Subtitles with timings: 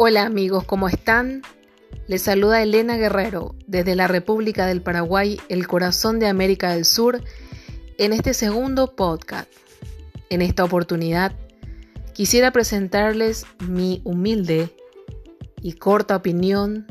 [0.00, 1.42] Hola amigos, ¿cómo están?
[2.06, 7.20] Les saluda Elena Guerrero desde la República del Paraguay, el corazón de América del Sur,
[7.98, 9.50] en este segundo podcast.
[10.30, 11.32] En esta oportunidad
[12.14, 14.72] quisiera presentarles mi humilde
[15.62, 16.86] y corta opinión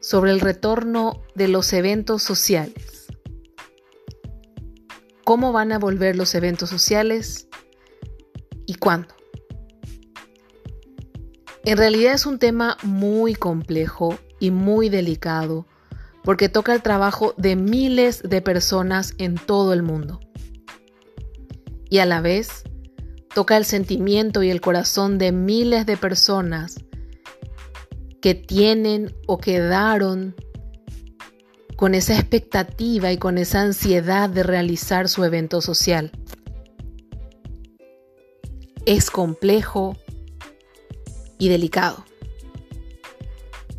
[0.00, 3.08] sobre el retorno de los eventos sociales.
[5.24, 7.48] ¿Cómo van a volver los eventos sociales
[8.64, 9.19] y cuándo?
[11.64, 15.66] En realidad es un tema muy complejo y muy delicado
[16.24, 20.20] porque toca el trabajo de miles de personas en todo el mundo.
[21.88, 22.64] Y a la vez
[23.34, 26.84] toca el sentimiento y el corazón de miles de personas
[28.20, 30.34] que tienen o quedaron
[31.76, 36.12] con esa expectativa y con esa ansiedad de realizar su evento social.
[38.84, 39.96] Es complejo,
[41.40, 42.04] y delicado.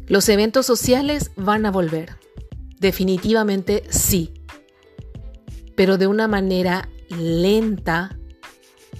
[0.07, 2.17] Los eventos sociales van a volver.
[2.79, 4.33] Definitivamente sí.
[5.77, 8.17] Pero de una manera lenta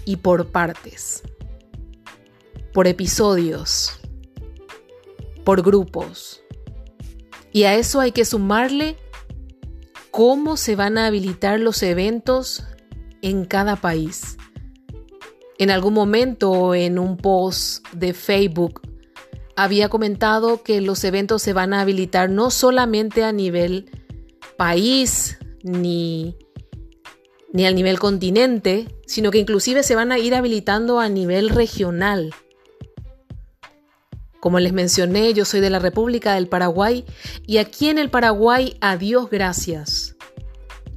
[0.05, 1.23] y por partes.
[2.71, 3.99] Por episodios.
[5.43, 6.41] Por grupos.
[7.51, 8.95] Y a eso hay que sumarle
[10.11, 12.63] cómo se van a habilitar los eventos
[13.21, 14.37] en cada país
[15.61, 18.81] en algún momento en un post de Facebook
[19.55, 23.91] había comentado que los eventos se van a habilitar no solamente a nivel
[24.57, 26.35] país ni,
[27.53, 32.33] ni al nivel continente, sino que inclusive se van a ir habilitando a nivel regional.
[34.39, 37.05] Como les mencioné, yo soy de la República del Paraguay
[37.45, 40.15] y aquí en el Paraguay, a Dios gracias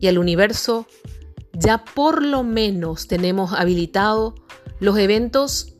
[0.00, 0.86] y al universo,
[1.52, 4.36] ya por lo menos tenemos habilitado
[4.80, 5.76] los eventos,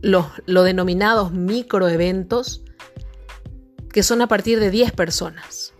[0.00, 2.62] los lo denominados microeventos,
[3.92, 5.74] que son a partir de 10 personas.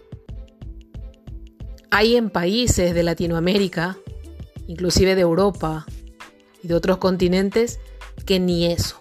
[1.91, 3.97] Hay en países de Latinoamérica,
[4.66, 5.87] inclusive de Europa
[6.62, 7.81] y de otros continentes,
[8.27, 9.00] que ni eso.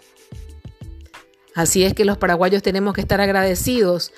[1.58, 4.14] Así es que los paraguayos tenemos que estar agradecidos,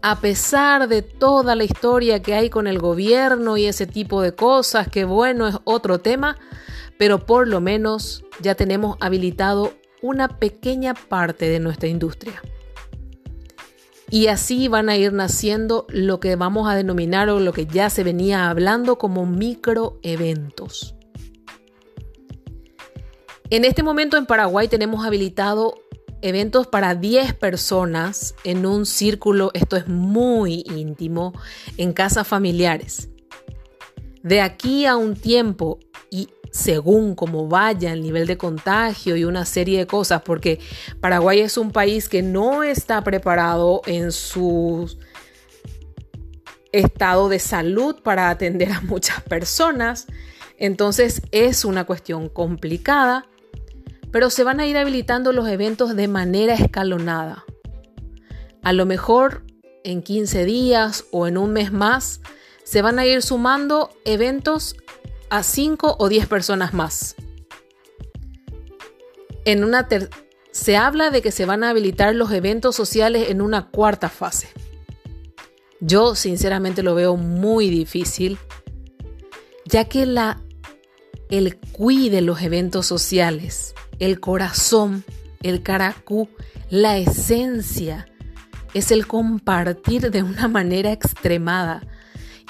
[0.00, 4.36] a pesar de toda la historia que hay con el gobierno y ese tipo de
[4.36, 6.38] cosas, que bueno, es otro tema,
[6.98, 12.42] pero por lo menos ya tenemos habilitado una pequeña parte de nuestra industria.
[14.10, 17.90] Y así van a ir naciendo lo que vamos a denominar o lo que ya
[17.90, 20.94] se venía hablando como microeventos.
[23.50, 25.74] En este momento en Paraguay tenemos habilitado
[26.22, 31.32] eventos para 10 personas en un círculo, esto es muy íntimo,
[31.76, 33.10] en casas familiares.
[34.22, 35.80] De aquí a un tiempo
[36.54, 40.60] según cómo vaya el nivel de contagio y una serie de cosas, porque
[41.00, 44.88] Paraguay es un país que no está preparado en su
[46.70, 50.06] estado de salud para atender a muchas personas.
[50.56, 53.26] Entonces es una cuestión complicada,
[54.12, 57.44] pero se van a ir habilitando los eventos de manera escalonada.
[58.62, 59.42] A lo mejor
[59.82, 62.20] en 15 días o en un mes más
[62.62, 64.76] se van a ir sumando eventos
[65.30, 67.16] a 5 o 10 personas más.
[69.44, 69.86] En una
[70.50, 74.48] se habla de que se van a habilitar los eventos sociales en una cuarta fase.
[75.80, 78.38] Yo sinceramente lo veo muy difícil,
[79.66, 80.40] ya que la,
[81.28, 85.04] el cui de los eventos sociales, el corazón,
[85.42, 86.28] el caracú,
[86.70, 88.06] la esencia,
[88.72, 91.86] es el compartir de una manera extremada,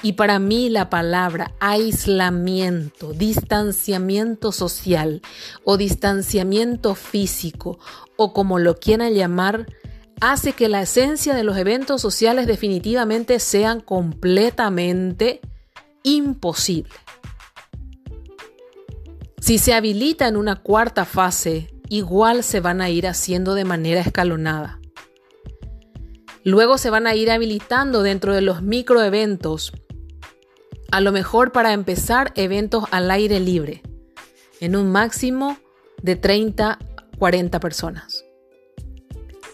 [0.03, 5.23] y para mí la palabra aislamiento, distanciamiento social
[5.65, 7.79] o distanciamiento físico
[8.17, 9.67] o como lo quieran llamar,
[10.21, 15.41] hace que la esencia de los eventos sociales definitivamente sean completamente
[16.03, 16.93] imposible.
[19.41, 24.01] Si se habilita en una cuarta fase, igual se van a ir haciendo de manera
[24.01, 24.81] escalonada.
[26.45, 29.73] Luego se van a ir habilitando dentro de los microeventos
[30.95, 33.83] a lo mejor para empezar eventos al aire libre,
[34.61, 35.59] en un máximo
[36.01, 36.79] de 30
[37.19, 38.25] 40 personas.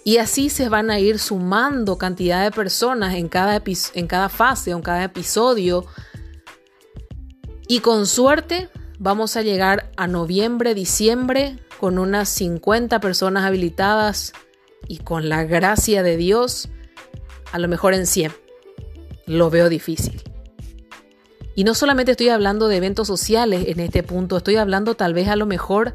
[0.05, 3.63] Y así se van a ir sumando cantidad de personas en cada,
[3.95, 5.87] en cada fase o en cada episodio.
[7.69, 14.35] Y con suerte vamos a llegar a noviembre, diciembre con unas 50 personas habilitadas
[14.89, 16.69] y con la gracia de Dios,
[17.51, 18.31] a lo mejor en 100.
[19.25, 20.23] Lo veo difícil.
[21.55, 25.29] Y no solamente estoy hablando de eventos sociales en este punto, estoy hablando tal vez
[25.29, 25.95] a lo mejor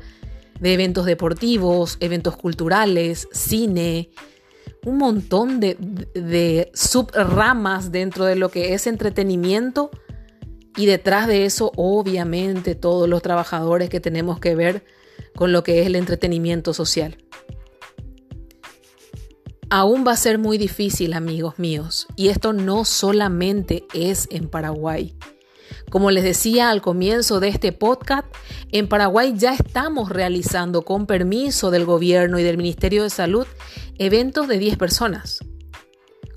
[0.60, 4.10] de eventos deportivos, eventos culturales, cine,
[4.86, 5.78] un montón de,
[6.14, 9.90] de subramas dentro de lo que es entretenimiento
[10.78, 14.84] y detrás de eso obviamente todos los trabajadores que tenemos que ver
[15.36, 17.18] con lo que es el entretenimiento social.
[19.70, 25.16] Aún va a ser muy difícil, amigos míos, y esto no solamente es en Paraguay.
[25.90, 28.28] Como les decía al comienzo de este podcast,
[28.72, 33.48] en Paraguay ya estamos realizando con permiso del gobierno y del Ministerio de Salud
[33.98, 35.40] eventos de 10 personas.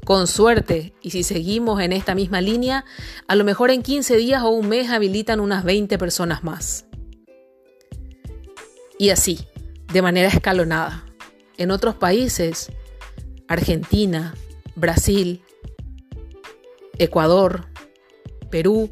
[0.04, 2.84] Con suerte, y si seguimos en esta misma línea,
[3.26, 6.86] a lo mejor en 15 días o un mes habilitan unas 20 personas más.
[8.98, 9.46] Y así,
[9.92, 11.04] de manera escalonada.
[11.56, 12.72] En otros países,
[13.48, 14.34] Argentina,
[14.76, 15.42] Brasil,
[16.98, 17.68] Ecuador,
[18.50, 18.90] Perú,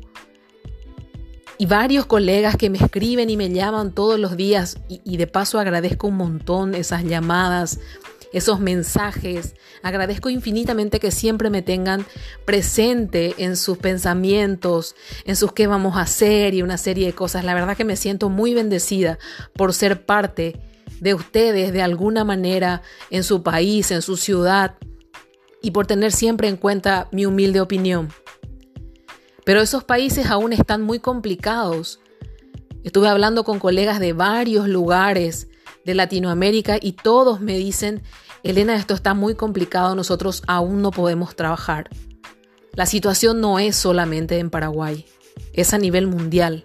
[1.58, 5.58] y varios colegas que me escriben y me llaman todos los días y, de paso
[5.58, 7.80] agradezco un montón esas llamadas,
[8.32, 9.54] esos mensajes.
[9.82, 12.04] Agradezco infinitamente que siempre me tengan
[12.44, 14.94] presente en sus pensamientos,
[15.24, 17.44] en sus qué vamos a hacer y una serie de cosas.
[17.44, 19.18] La verdad que me siento muy bendecida
[19.54, 20.60] por ser parte
[21.00, 24.74] de ustedes de alguna manera en su país, en su ciudad
[25.62, 28.08] y por tener siempre en cuenta mi humilde opinión.
[29.46, 32.00] Pero esos países aún están muy complicados.
[32.82, 35.46] Estuve hablando con colegas de varios lugares
[35.84, 38.02] de Latinoamérica y todos me dicen,
[38.42, 41.88] Elena, esto está muy complicado, nosotros aún no podemos trabajar.
[42.72, 45.06] La situación no es solamente en Paraguay,
[45.52, 46.64] es a nivel mundial.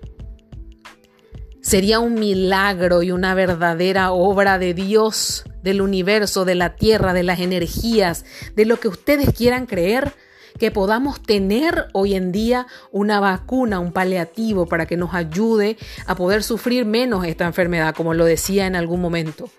[1.61, 7.21] Sería un milagro y una verdadera obra de Dios, del universo, de la tierra, de
[7.21, 8.25] las energías,
[8.55, 10.15] de lo que ustedes quieran creer,
[10.59, 16.15] que podamos tener hoy en día una vacuna, un paliativo para que nos ayude a
[16.15, 19.49] poder sufrir menos esta enfermedad, como lo decía en algún momento.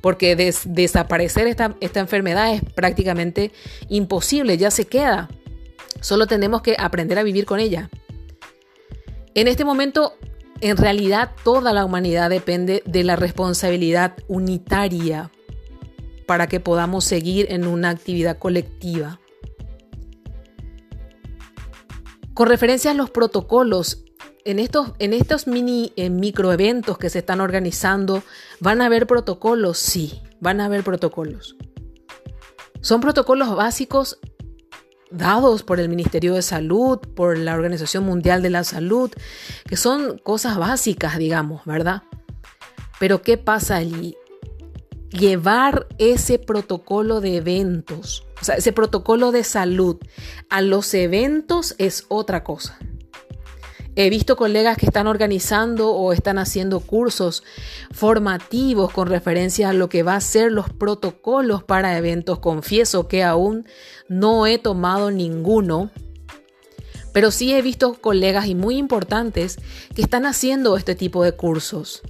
[0.00, 3.52] Porque desaparecer esta, esta enfermedad es prácticamente
[3.88, 5.28] imposible, ya se queda.
[6.00, 7.90] Solo tenemos que aprender a vivir con ella.
[9.34, 10.14] En este momento,
[10.60, 15.30] en realidad, toda la humanidad depende de la responsabilidad unitaria
[16.26, 19.18] para que podamos seguir en una actividad colectiva.
[22.38, 24.04] Con referencia a los protocolos,
[24.44, 28.22] en estos, en estos mini eh, microeventos que se están organizando,
[28.60, 29.76] ¿van a haber protocolos?
[29.76, 31.56] Sí, van a haber protocolos.
[32.80, 34.20] Son protocolos básicos
[35.10, 39.10] dados por el Ministerio de Salud, por la Organización Mundial de la Salud,
[39.66, 42.04] que son cosas básicas, digamos, ¿verdad?
[43.00, 44.16] Pero ¿qué pasa allí?
[45.10, 49.96] llevar ese protocolo de eventos, o sea, ese protocolo de salud
[50.48, 52.78] a los eventos es otra cosa.
[54.00, 57.42] He visto colegas que están organizando o están haciendo cursos
[57.90, 62.38] formativos con referencia a lo que va a ser los protocolos para eventos.
[62.38, 63.66] Confieso que aún
[64.08, 65.90] no he tomado ninguno,
[67.12, 69.58] pero sí he visto colegas y muy importantes
[69.96, 72.02] que están haciendo este tipo de cursos.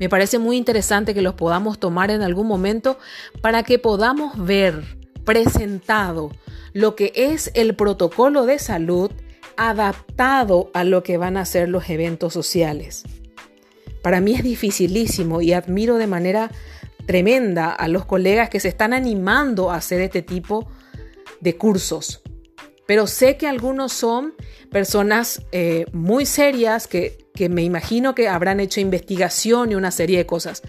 [0.00, 2.98] Me parece muy interesante que los podamos tomar en algún momento
[3.42, 4.96] para que podamos ver
[5.26, 6.30] presentado
[6.72, 9.10] lo que es el protocolo de salud
[9.58, 13.02] adaptado a lo que van a ser los eventos sociales.
[14.00, 16.50] Para mí es dificilísimo y admiro de manera
[17.06, 20.68] tremenda a los colegas que se están animando a hacer este tipo
[21.40, 22.22] de cursos.
[22.86, 24.34] Pero sé que algunos son
[24.70, 30.26] personas eh, muy serias que, me imagino que habrán hecho investigación y una serie de
[30.26, 30.62] cosas.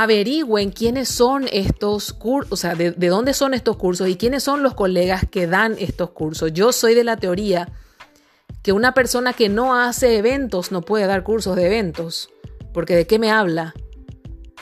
[0.00, 4.44] Averigüen quiénes son estos cursos, o sea, de, de dónde son estos cursos y quiénes
[4.44, 6.52] son los colegas que dan estos cursos.
[6.52, 7.68] Yo soy de la teoría
[8.62, 12.30] que una persona que no hace eventos no puede dar cursos de eventos,
[12.72, 13.74] porque ¿de qué me habla?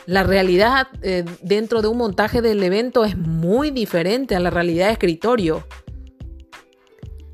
[0.06, 4.86] La realidad eh, dentro de un montaje del evento es muy diferente a la realidad
[4.86, 5.66] de escritorio.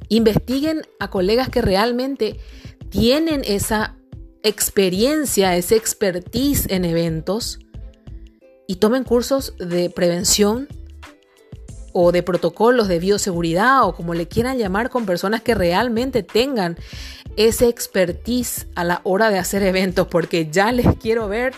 [0.09, 2.41] Investiguen a colegas que realmente
[2.89, 3.97] tienen esa
[4.43, 7.61] experiencia, esa expertise en eventos
[8.67, 10.69] y tomen cursos de prevención
[11.93, 16.77] o de protocolos de bioseguridad o como le quieran llamar con personas que realmente tengan
[17.37, 21.55] ese expertise a la hora de hacer eventos porque ya les quiero ver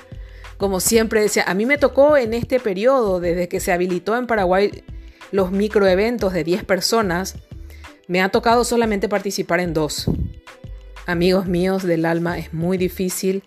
[0.57, 4.27] como siempre decía, a mí me tocó en este periodo desde que se habilitó en
[4.27, 4.85] Paraguay
[5.33, 7.37] los microeventos de 10 personas
[8.07, 10.07] me ha tocado solamente participar en dos.
[11.07, 13.43] Amigos míos del alma, es muy difícil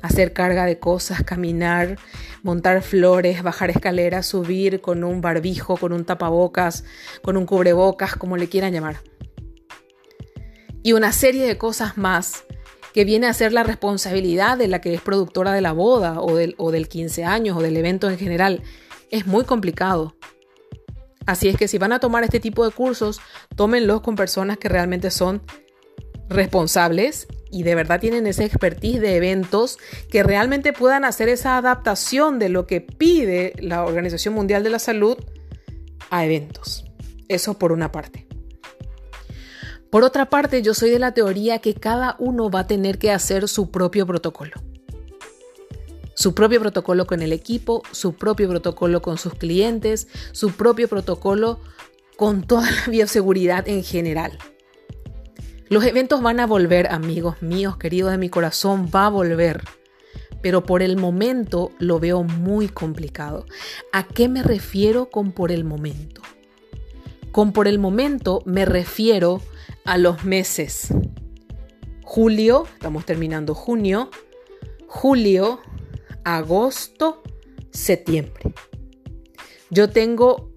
[0.00, 1.98] hacer carga de cosas, caminar,
[2.42, 6.84] montar flores, bajar escaleras, subir con un barbijo, con un tapabocas,
[7.22, 8.96] con un cubrebocas, como le quieran llamar.
[10.82, 12.44] Y una serie de cosas más
[12.94, 16.36] que viene a ser la responsabilidad de la que es productora de la boda o
[16.36, 18.62] del, o del 15 años o del evento en general.
[19.10, 20.16] Es muy complicado.
[21.26, 23.20] Así es que si van a tomar este tipo de cursos,
[23.54, 25.42] tómenlos con personas que realmente son
[26.34, 29.78] responsables y de verdad tienen esa expertise de eventos
[30.10, 34.78] que realmente puedan hacer esa adaptación de lo que pide la Organización Mundial de la
[34.78, 35.18] Salud
[36.10, 36.84] a eventos.
[37.28, 38.26] Eso por una parte.
[39.90, 43.10] Por otra parte, yo soy de la teoría que cada uno va a tener que
[43.10, 44.52] hacer su propio protocolo.
[46.14, 51.60] Su propio protocolo con el equipo, su propio protocolo con sus clientes, su propio protocolo
[52.16, 54.38] con toda la bioseguridad en general.
[55.72, 59.62] Los eventos van a volver, amigos míos, queridos de mi corazón, va a volver.
[60.42, 63.46] Pero por el momento lo veo muy complicado.
[63.90, 66.20] ¿A qué me refiero con por el momento?
[67.30, 69.40] Con por el momento me refiero
[69.86, 70.88] a los meses.
[72.04, 74.10] Julio, estamos terminando junio,
[74.86, 75.62] julio,
[76.22, 77.22] agosto,
[77.70, 78.52] septiembre.
[79.70, 80.52] Yo tengo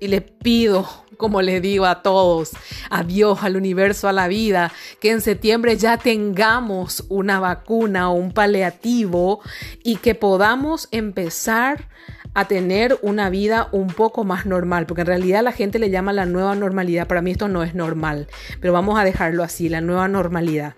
[0.00, 0.86] y le pido
[1.16, 2.52] como le digo a todos,
[2.90, 8.14] a Dios, al universo, a la vida, que en septiembre ya tengamos una vacuna o
[8.14, 9.40] un paliativo
[9.82, 11.88] y que podamos empezar
[12.34, 16.12] a tener una vida un poco más normal, porque en realidad la gente le llama
[16.12, 18.26] la nueva normalidad, para mí esto no es normal,
[18.60, 20.74] pero vamos a dejarlo así, la nueva normalidad.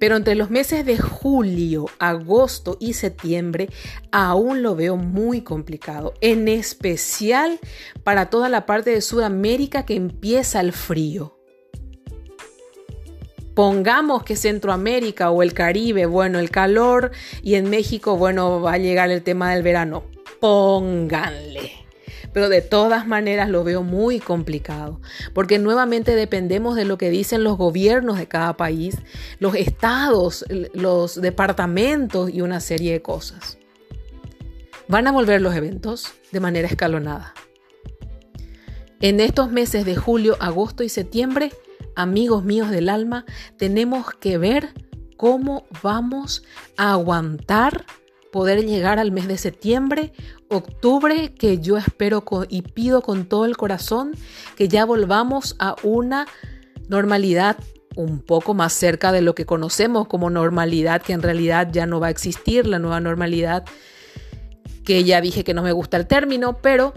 [0.00, 3.68] Pero entre los meses de julio, agosto y septiembre
[4.10, 7.60] aún lo veo muy complicado, en especial
[8.02, 11.36] para toda la parte de Sudamérica que empieza el frío.
[13.54, 17.10] Pongamos que Centroamérica o el Caribe, bueno, el calor
[17.42, 20.04] y en México, bueno, va a llegar el tema del verano.
[20.40, 21.89] Pónganle
[22.32, 25.00] pero de todas maneras lo veo muy complicado,
[25.32, 28.98] porque nuevamente dependemos de lo que dicen los gobiernos de cada país,
[29.38, 33.58] los estados, los departamentos y una serie de cosas.
[34.88, 37.34] Van a volver los eventos de manera escalonada.
[39.00, 41.52] En estos meses de julio, agosto y septiembre,
[41.96, 43.24] amigos míos del alma,
[43.56, 44.74] tenemos que ver
[45.16, 46.42] cómo vamos
[46.76, 47.84] a aguantar
[48.30, 50.12] poder llegar al mes de septiembre,
[50.50, 54.12] octubre, que yo espero y pido con todo el corazón
[54.56, 56.26] que ya volvamos a una
[56.88, 57.56] normalidad
[57.96, 62.00] un poco más cerca de lo que conocemos como normalidad, que en realidad ya no
[62.00, 63.64] va a existir, la nueva normalidad,
[64.84, 66.94] que ya dije que no me gusta el término, pero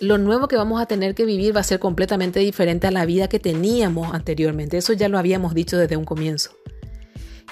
[0.00, 3.04] lo nuevo que vamos a tener que vivir va a ser completamente diferente a la
[3.04, 4.78] vida que teníamos anteriormente.
[4.78, 6.50] Eso ya lo habíamos dicho desde un comienzo.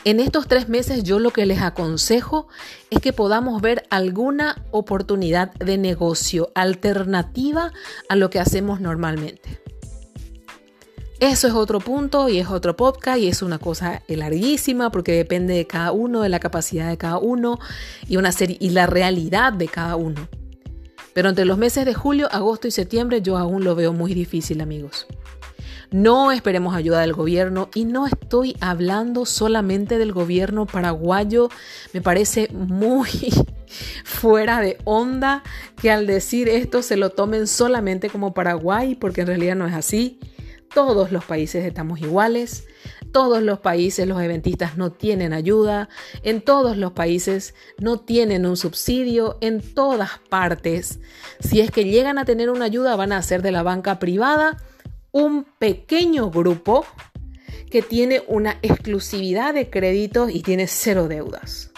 [0.06, 2.46] En estos tres meses yo lo que les aconsejo
[2.90, 7.72] es que podamos ver alguna oportunidad de negocio alternativa
[8.08, 9.60] a lo que hacemos normalmente.
[11.18, 15.54] Eso es otro punto y es otro podcast y es una cosa larguísima porque depende
[15.54, 17.58] de cada uno, de la capacidad de cada uno
[18.06, 20.28] y, una serie, y la realidad de cada uno.
[21.14, 24.60] Pero entre los meses de julio, agosto y septiembre yo aún lo veo muy difícil
[24.60, 25.08] amigos.
[25.90, 31.48] No esperemos ayuda del gobierno y no estoy hablando solamente del gobierno paraguayo.
[31.92, 33.08] Me parece muy
[34.04, 35.42] fuera de onda
[35.80, 39.74] que al decir esto se lo tomen solamente como Paraguay, porque en realidad no es
[39.74, 40.18] así.
[40.74, 42.66] Todos los países estamos iguales.
[43.12, 45.88] Todos los países los eventistas no tienen ayuda.
[46.22, 49.38] En todos los países no tienen un subsidio.
[49.40, 50.98] En todas partes.
[51.40, 54.58] Si es que llegan a tener una ayuda van a ser de la banca privada
[55.16, 56.84] un pequeño grupo
[57.70, 61.72] que tiene una exclusividad de créditos y tiene cero deudas.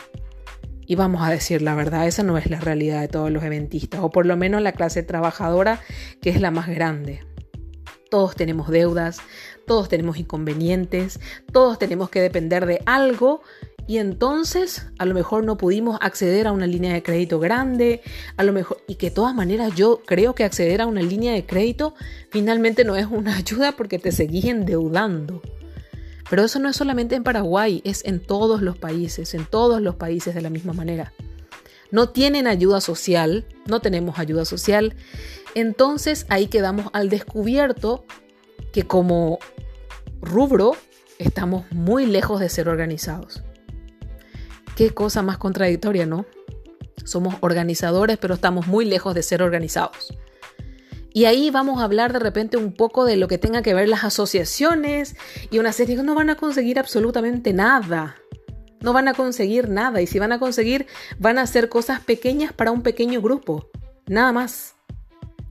[0.86, 4.00] Y vamos a decir la verdad, esa no es la realidad de todos los eventistas,
[4.02, 5.80] o por lo menos la clase trabajadora,
[6.20, 7.20] que es la más grande.
[8.10, 9.18] Todos tenemos deudas,
[9.68, 11.20] todos tenemos inconvenientes,
[11.52, 13.42] todos tenemos que depender de algo
[13.88, 18.02] y entonces a lo mejor no pudimos acceder a una línea de crédito grande,
[18.36, 21.32] a lo mejor, y que de todas maneras yo creo que acceder a una línea
[21.32, 21.94] de crédito
[22.28, 25.40] finalmente no es una ayuda porque te seguís endeudando.
[26.28, 29.94] Pero eso no es solamente en Paraguay, es en todos los países, en todos los
[29.94, 31.14] países de la misma manera.
[31.90, 34.94] No tienen ayuda social, no tenemos ayuda social,
[35.54, 38.04] entonces ahí quedamos al descubierto
[38.70, 39.38] que como
[40.20, 40.76] rubro
[41.18, 43.42] estamos muy lejos de ser organizados.
[44.78, 46.24] Qué cosa más contradictoria, ¿no?
[47.04, 50.16] Somos organizadores, pero estamos muy lejos de ser organizados.
[51.12, 53.88] Y ahí vamos a hablar de repente un poco de lo que tenga que ver
[53.88, 55.16] las asociaciones
[55.50, 58.18] y una serie que no van a conseguir absolutamente nada.
[58.80, 60.86] No van a conseguir nada y si van a conseguir
[61.18, 63.68] van a hacer cosas pequeñas para un pequeño grupo.
[64.06, 64.77] Nada más.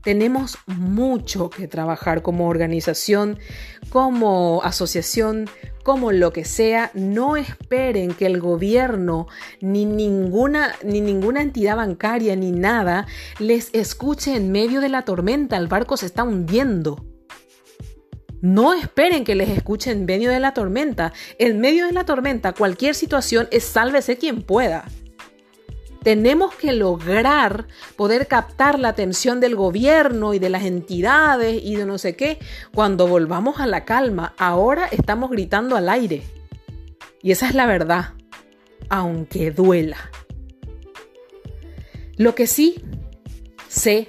[0.04, 3.40] Tenemos mucho que trabajar como organización,
[3.90, 5.50] como asociación,
[5.84, 6.92] como lo que sea.
[6.94, 9.28] No esperen que el gobierno
[9.62, 13.08] ni ninguna, ni ninguna entidad bancaria ni nada
[13.40, 15.58] les escuche en medio de la tormenta.
[15.58, 17.06] El barco se está hundiendo.
[18.42, 21.12] No esperen que les escuche en medio de la tormenta.
[21.40, 24.86] En medio de la tormenta, cualquier situación es sálvese quien pueda.
[26.08, 31.86] Tenemos que lograr poder captar la atención del gobierno y de las entidades y de
[31.86, 32.40] no sé qué
[32.74, 34.34] cuando volvamos a la calma.
[34.38, 36.24] Ahora estamos gritando al aire.
[37.22, 38.14] Y esa es la verdad,
[38.88, 39.98] aunque duela.
[42.16, 42.82] Lo que sí
[43.68, 44.08] sé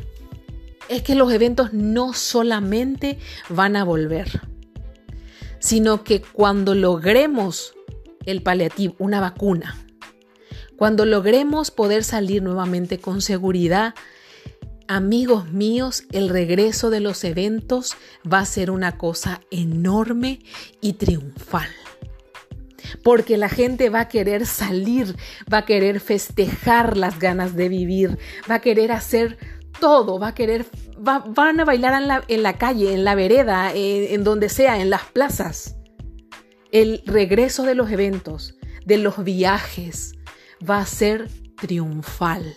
[0.88, 4.42] es que los eventos no solamente van a volver,
[5.58, 7.74] sino que cuando logremos
[8.24, 9.87] el paliativo, una vacuna,
[10.78, 13.94] cuando logremos poder salir nuevamente con seguridad,
[14.86, 17.96] amigos míos, el regreso de los eventos
[18.32, 20.38] va a ser una cosa enorme
[20.80, 21.68] y triunfal.
[23.02, 25.16] Porque la gente va a querer salir,
[25.52, 28.16] va a querer festejar las ganas de vivir,
[28.48, 29.36] va a querer hacer
[29.80, 30.64] todo, va a querer,
[30.96, 35.76] van a bailar en la, calle, en la vereda, en donde sea, en las plazas.
[36.70, 38.54] El regreso de los eventos,
[38.86, 40.17] de los viajes,
[40.68, 41.28] va a ser
[41.60, 42.54] triunfal,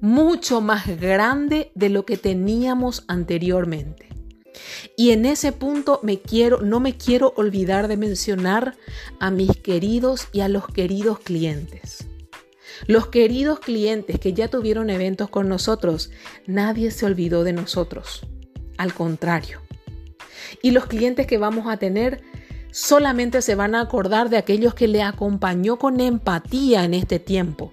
[0.00, 4.08] mucho más grande de lo que teníamos anteriormente.
[4.96, 8.76] Y en ese punto me quiero, no me quiero olvidar de mencionar
[9.20, 12.06] a mis queridos y a los queridos clientes.
[12.86, 16.10] Los queridos clientes que ya tuvieron eventos con nosotros,
[16.46, 18.26] nadie se olvidó de nosotros.
[18.76, 19.62] Al contrario.
[20.62, 22.22] Y los clientes que vamos a tener
[22.70, 27.72] solamente se van a acordar de aquellos que le acompañó con empatía en este tiempo.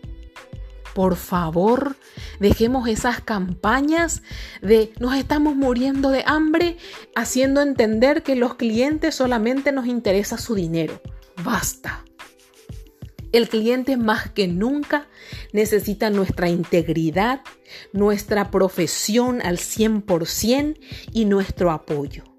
[0.93, 1.95] Por favor,
[2.39, 4.21] dejemos esas campañas
[4.61, 6.77] de nos estamos muriendo de hambre,
[7.15, 11.01] haciendo entender que los clientes solamente nos interesa su dinero.
[11.43, 12.05] Basta.
[13.31, 15.07] El cliente más que nunca
[15.51, 17.41] necesita nuestra integridad,
[17.91, 20.77] nuestra profesión al 100%
[21.11, 22.32] y nuestro apoyo.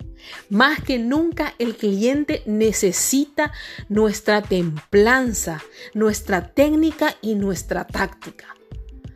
[0.50, 3.52] Más que nunca el cliente necesita
[3.88, 5.62] nuestra templanza,
[5.94, 8.54] nuestra técnica y nuestra táctica.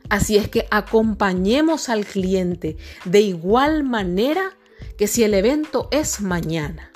[0.09, 4.57] Así es que acompañemos al cliente de igual manera
[4.97, 6.91] que si el evento es mañana,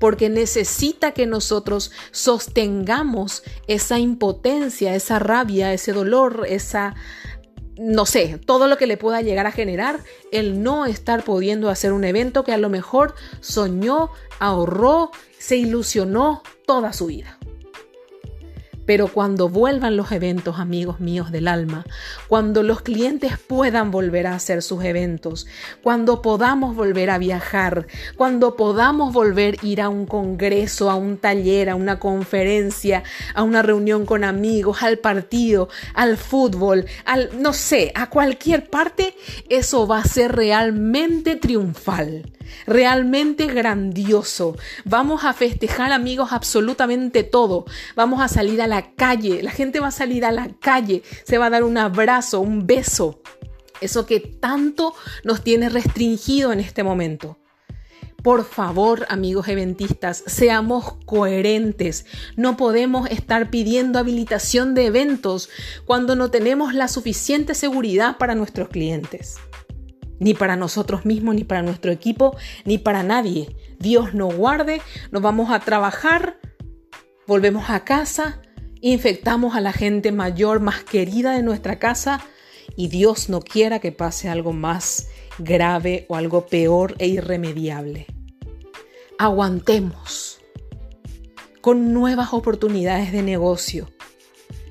[0.00, 6.94] porque necesita que nosotros sostengamos esa impotencia, esa rabia, ese dolor, esa
[7.78, 10.00] no sé, todo lo que le pueda llegar a generar
[10.32, 16.42] el no estar pudiendo hacer un evento que a lo mejor soñó, ahorró, se ilusionó
[16.66, 17.37] toda su vida.
[18.88, 21.84] Pero cuando vuelvan los eventos, amigos míos del alma,
[22.26, 25.46] cuando los clientes puedan volver a hacer sus eventos,
[25.82, 31.18] cuando podamos volver a viajar, cuando podamos volver a ir a un congreso, a un
[31.18, 33.02] taller, a una conferencia,
[33.34, 39.14] a una reunión con amigos, al partido, al fútbol, al no sé, a cualquier parte,
[39.50, 44.56] eso va a ser realmente triunfal realmente grandioso.
[44.84, 47.64] Vamos a festejar amigos absolutamente todo.
[47.96, 49.42] Vamos a salir a la calle.
[49.42, 51.02] La gente va a salir a la calle.
[51.24, 53.20] Se va a dar un abrazo, un beso.
[53.80, 57.38] Eso que tanto nos tiene restringido en este momento.
[58.22, 62.04] Por favor, amigos eventistas, seamos coherentes.
[62.36, 65.48] No podemos estar pidiendo habilitación de eventos
[65.84, 69.36] cuando no tenemos la suficiente seguridad para nuestros clientes
[70.18, 73.56] ni para nosotros mismos, ni para nuestro equipo, ni para nadie.
[73.78, 76.38] Dios nos guarde, nos vamos a trabajar,
[77.26, 78.42] volvemos a casa,
[78.80, 82.20] infectamos a la gente mayor, más querida de nuestra casa,
[82.76, 88.06] y Dios no quiera que pase algo más grave o algo peor e irremediable.
[89.18, 90.40] Aguantemos
[91.60, 93.90] con nuevas oportunidades de negocio.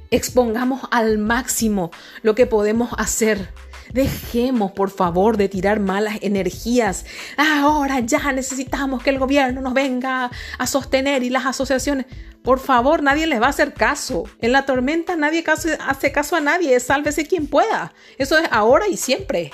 [0.10, 3.50] Expongamos al máximo lo que podemos hacer
[3.94, 7.06] Dejemos, por favor, de tirar malas energías.
[7.38, 12.06] Ahora ya necesitamos que el gobierno nos venga a sostener y las asociaciones.
[12.44, 14.24] Por favor, nadie les va a hacer caso.
[14.42, 16.80] En la tormenta nadie hace caso a nadie.
[16.80, 17.94] Sálvese quien pueda.
[18.18, 19.52] Eso es ahora y siempre.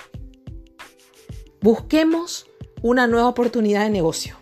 [1.61, 2.47] Busquemos
[2.81, 4.37] una nueva oportunidad de negocio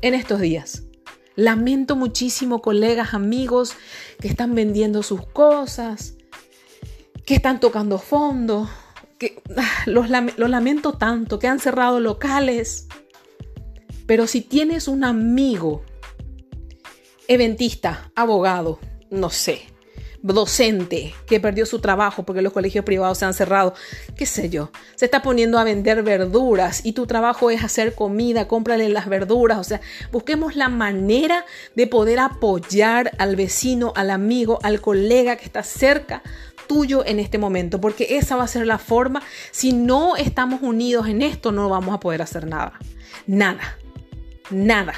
[0.00, 0.84] en estos días.
[1.36, 3.74] Lamento muchísimo colegas, amigos
[4.20, 6.14] que están vendiendo sus cosas,
[7.26, 8.68] que están tocando fondo,
[9.24, 9.42] que
[9.86, 12.88] los, lo lamento tanto, que han cerrado locales.
[14.06, 15.82] Pero si tienes un amigo,
[17.26, 18.78] eventista, abogado,
[19.10, 19.62] no sé,
[20.32, 23.74] docente que perdió su trabajo porque los colegios privados se han cerrado,
[24.16, 28.48] qué sé yo, se está poniendo a vender verduras y tu trabajo es hacer comida,
[28.48, 29.80] cómprale las verduras, o sea,
[30.12, 36.22] busquemos la manera de poder apoyar al vecino, al amigo, al colega que está cerca
[36.66, 41.08] tuyo en este momento, porque esa va a ser la forma, si no estamos unidos
[41.08, 42.78] en esto, no vamos a poder hacer nada,
[43.26, 43.78] nada,
[44.50, 44.94] nada.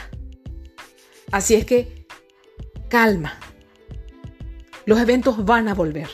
[1.31, 2.07] Así es que,
[2.89, 3.39] calma
[4.87, 6.09] los eventos van a volver.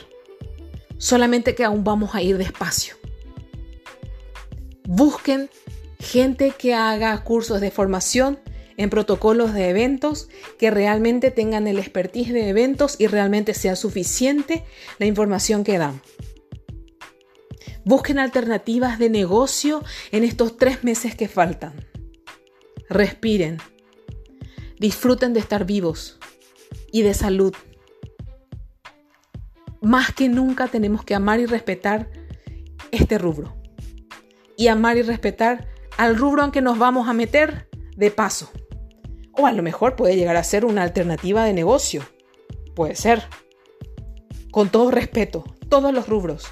[0.97, 2.95] Solamente que aún vamos a ir despacio.
[4.85, 5.49] Busquen
[5.99, 8.39] gente que haga cursos de formación
[8.77, 14.63] en protocolos de eventos, que realmente tengan el expertise de eventos y realmente sea suficiente
[14.99, 16.01] la información que dan.
[17.85, 21.73] Busquen alternativas de negocio en estos tres meses que faltan.
[22.89, 23.57] Respiren.
[24.79, 26.19] Disfruten de estar vivos
[26.91, 27.53] y de salud
[29.83, 32.09] más que nunca tenemos que amar y respetar
[32.91, 33.53] este rubro.
[34.55, 38.49] Y amar y respetar al rubro aunque nos vamos a meter de paso.
[39.33, 42.03] O a lo mejor puede llegar a ser una alternativa de negocio.
[42.75, 43.23] Puede ser.
[44.51, 46.45] Con todo respeto, todos los rubros.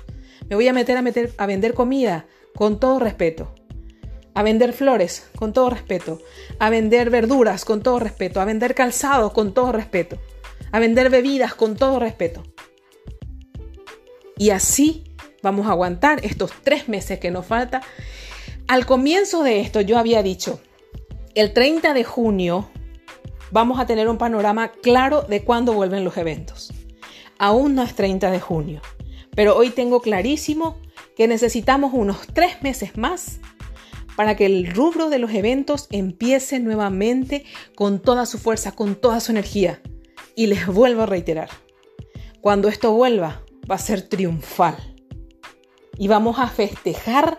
[0.49, 3.53] Me voy a meter a, meter a vender comida con todo respeto.
[4.33, 6.19] A vender flores con todo respeto.
[6.57, 8.41] A vender verduras con todo respeto.
[8.41, 10.17] A vender calzado con todo respeto.
[10.71, 12.43] A vender bebidas con todo respeto.
[14.37, 15.03] Y así
[15.43, 17.81] vamos a aguantar estos tres meses que nos falta.
[18.67, 20.61] Al comienzo de esto yo había dicho,
[21.35, 22.70] el 30 de junio
[23.51, 26.73] vamos a tener un panorama claro de cuándo vuelven los eventos.
[27.37, 28.81] Aún no es 30 de junio,
[29.35, 30.77] pero hoy tengo clarísimo
[31.15, 33.39] que necesitamos unos tres meses más
[34.15, 39.19] para que el rubro de los eventos empiece nuevamente con toda su fuerza, con toda
[39.19, 39.81] su energía.
[40.35, 41.49] Y les vuelvo a reiterar,
[42.39, 44.75] cuando esto vuelva, va a ser triunfal.
[45.97, 47.37] Y vamos a festejar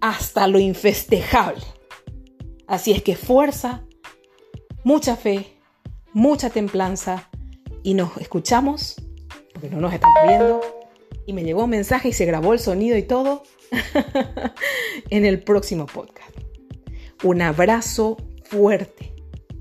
[0.00, 1.62] hasta lo infestejable.
[2.66, 3.84] Así es que fuerza,
[4.84, 5.58] mucha fe,
[6.12, 7.28] mucha templanza
[7.82, 8.96] y nos escuchamos,
[9.52, 10.60] porque no nos estamos viendo,
[11.26, 13.42] y me llegó un mensaje y se grabó el sonido y todo
[15.10, 16.36] en el próximo podcast.
[17.22, 19.14] Un abrazo fuerte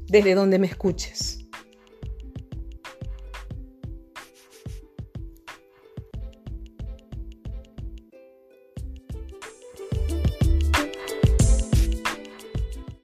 [0.08, 1.43] desde donde me escuches.